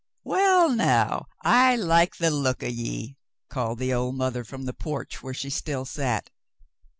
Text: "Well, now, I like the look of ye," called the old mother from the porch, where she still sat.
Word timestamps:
"Well, 0.23 0.71
now, 0.71 1.27
I 1.45 1.75
like 1.75 2.15
the 2.17 2.31
look 2.31 2.63
of 2.63 2.71
ye," 2.71 3.17
called 3.49 3.77
the 3.77 3.93
old 3.93 4.15
mother 4.15 4.43
from 4.43 4.63
the 4.65 4.73
porch, 4.73 5.21
where 5.21 5.35
she 5.35 5.51
still 5.51 5.85
sat. 5.85 6.31